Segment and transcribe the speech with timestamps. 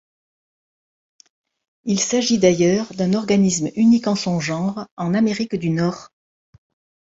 [1.83, 6.09] Il s'agit d'ailleurs d'un organisme unique en son genre en Amérique du Nord.